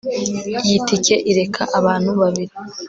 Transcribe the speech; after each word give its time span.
iyi 0.65 0.77
tike 0.87 1.15
ireka 1.31 1.63
abantu 1.79 2.09
babiri 2.19 2.53